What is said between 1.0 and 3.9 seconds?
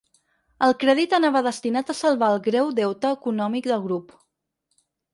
anava destinat a salvar el greu deute econòmic del